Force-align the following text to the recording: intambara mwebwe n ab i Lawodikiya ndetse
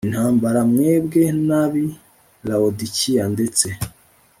intambara 0.07 0.59
mwebwe 0.71 1.23
n 1.47 1.49
ab 1.61 1.73
i 1.85 1.87
Lawodikiya 2.47 3.23
ndetse 3.33 3.67